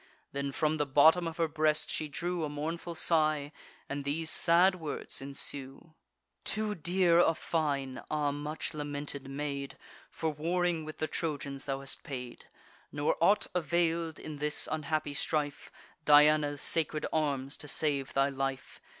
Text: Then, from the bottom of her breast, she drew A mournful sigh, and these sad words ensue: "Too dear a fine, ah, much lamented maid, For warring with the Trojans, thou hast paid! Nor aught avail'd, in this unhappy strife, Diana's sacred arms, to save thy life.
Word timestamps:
Then, 0.31 0.51
from 0.51 0.77
the 0.77 0.87
bottom 0.87 1.27
of 1.27 1.37
her 1.37 1.47
breast, 1.47 1.91
she 1.91 2.07
drew 2.07 2.43
A 2.43 2.49
mournful 2.49 2.95
sigh, 2.95 3.51
and 3.87 4.03
these 4.03 4.31
sad 4.31 4.73
words 4.73 5.21
ensue: 5.21 5.93
"Too 6.43 6.73
dear 6.73 7.19
a 7.19 7.35
fine, 7.35 8.01
ah, 8.09 8.31
much 8.31 8.73
lamented 8.73 9.29
maid, 9.29 9.77
For 10.09 10.31
warring 10.31 10.85
with 10.85 10.97
the 10.97 11.07
Trojans, 11.07 11.65
thou 11.65 11.81
hast 11.81 12.01
paid! 12.01 12.47
Nor 12.91 13.15
aught 13.23 13.45
avail'd, 13.53 14.17
in 14.17 14.37
this 14.37 14.67
unhappy 14.71 15.13
strife, 15.13 15.71
Diana's 16.03 16.63
sacred 16.63 17.05
arms, 17.13 17.55
to 17.57 17.67
save 17.67 18.13
thy 18.15 18.29
life. 18.29 18.81